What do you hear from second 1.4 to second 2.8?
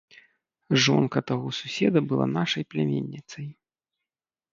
суседа была нашай